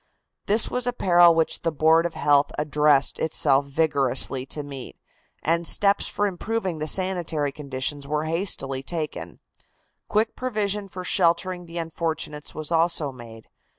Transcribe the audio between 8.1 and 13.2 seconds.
hastily taken. Quick provision for sheltering the unfortunates was also